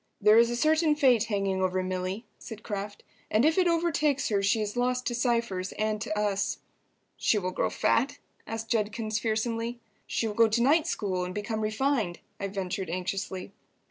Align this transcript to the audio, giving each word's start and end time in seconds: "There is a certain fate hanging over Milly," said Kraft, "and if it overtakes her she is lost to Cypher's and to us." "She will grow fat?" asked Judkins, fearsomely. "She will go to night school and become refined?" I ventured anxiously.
"There 0.19 0.39
is 0.39 0.49
a 0.49 0.55
certain 0.55 0.95
fate 0.95 1.25
hanging 1.25 1.61
over 1.61 1.83
Milly," 1.83 2.25
said 2.39 2.63
Kraft, 2.63 3.03
"and 3.29 3.45
if 3.45 3.59
it 3.59 3.67
overtakes 3.67 4.29
her 4.29 4.41
she 4.41 4.59
is 4.59 4.75
lost 4.75 5.05
to 5.05 5.13
Cypher's 5.13 5.73
and 5.73 6.01
to 6.01 6.17
us." 6.17 6.57
"She 7.17 7.37
will 7.37 7.51
grow 7.51 7.69
fat?" 7.69 8.17
asked 8.47 8.71
Judkins, 8.71 9.19
fearsomely. 9.19 9.79
"She 10.07 10.25
will 10.25 10.33
go 10.33 10.47
to 10.47 10.61
night 10.63 10.87
school 10.87 11.23
and 11.23 11.35
become 11.35 11.61
refined?" 11.61 12.17
I 12.39 12.47
ventured 12.47 12.89
anxiously. 12.89 13.53